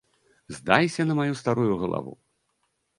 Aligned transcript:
Здайся 0.55 1.05
на 1.11 1.19
маю 1.21 1.35
старую 1.43 1.77
галаву! 1.85 2.19